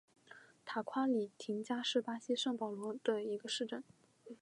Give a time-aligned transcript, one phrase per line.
[0.65, 3.83] 塔夸里廷加是巴西圣保罗州的一个市镇。